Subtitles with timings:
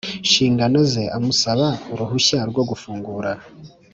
[0.25, 3.31] nshingano ze amusaba uruhushya rwo gufungura